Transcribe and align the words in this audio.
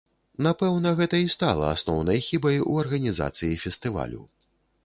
Напэўна, 0.45 0.93
гэта 0.99 1.19
і 1.25 1.27
стала 1.35 1.69
асноўнай 1.75 2.23
хібай 2.29 2.57
у 2.65 2.81
арганізацыі 2.85 3.63
фестывалю. 3.67 4.21